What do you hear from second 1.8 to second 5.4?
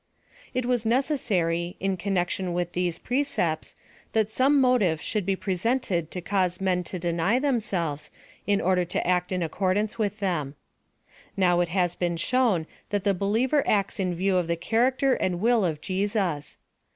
councxioii with these pre ceptSj thai some 'motive should be